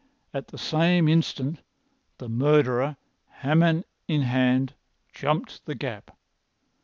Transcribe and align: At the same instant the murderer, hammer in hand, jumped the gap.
At 0.33 0.47
the 0.47 0.57
same 0.57 1.07
instant 1.07 1.61
the 2.17 2.27
murderer, 2.27 2.97
hammer 3.29 3.83
in 4.07 4.23
hand, 4.23 4.73
jumped 5.13 5.63
the 5.67 5.75
gap. 5.75 6.09